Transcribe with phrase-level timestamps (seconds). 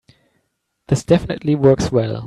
[0.87, 2.19] This definitely works well.